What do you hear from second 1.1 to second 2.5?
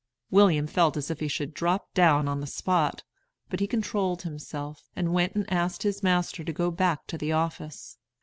if he should drop down on the